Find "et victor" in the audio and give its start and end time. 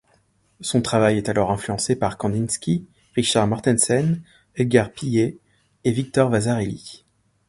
5.83-6.31